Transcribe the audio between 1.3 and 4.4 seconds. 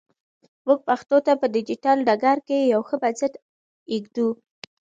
په ډیجیټل ډګر کې یو ښه بنسټ ایږدو.